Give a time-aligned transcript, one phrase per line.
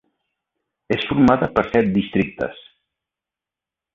[0.95, 2.65] És formada per set districtes.